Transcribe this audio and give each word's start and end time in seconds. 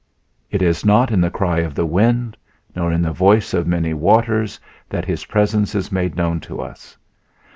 It 0.49 0.63
is 0.63 0.83
not 0.83 1.11
in 1.11 1.21
the 1.21 1.29
cry 1.29 1.59
of 1.59 1.75
the 1.75 1.85
wind, 1.85 2.35
nor 2.75 2.91
in 2.91 3.03
the 3.03 3.11
voice 3.11 3.53
of 3.53 3.67
many 3.67 3.93
waters 3.93 4.59
that 4.89 5.05
His 5.05 5.25
presence 5.25 5.75
is 5.75 5.91
made 5.91 6.15
known 6.15 6.39
to 6.39 6.59
us. 6.59 6.97